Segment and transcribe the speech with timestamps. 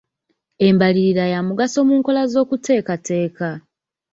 [0.67, 3.47] Embalirira ya mugaso mu nkola z'okuteekateeka.